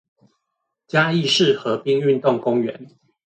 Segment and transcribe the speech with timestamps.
[0.87, 2.97] 嘉義市河濱運動公園